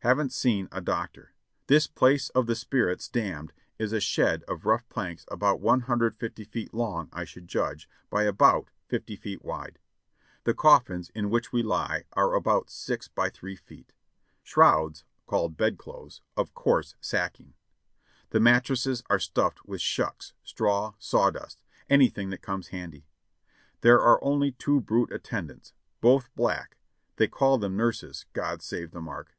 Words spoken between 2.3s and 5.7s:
of the spirits damned is a shed of rough planks about